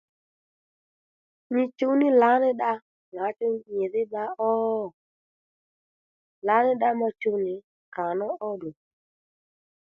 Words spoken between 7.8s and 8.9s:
kǎnú óddù